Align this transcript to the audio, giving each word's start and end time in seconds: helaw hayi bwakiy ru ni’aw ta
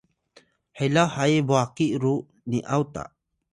helaw 0.79 1.09
hayi 1.15 1.37
bwakiy 1.47 1.93
ru 2.01 2.13
ni’aw 2.49 2.83
ta 2.93 3.03